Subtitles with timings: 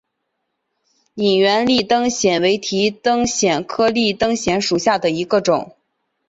[1.13, 5.75] 隐缘立灯藓为提灯藓科立灯藓属下的一个种。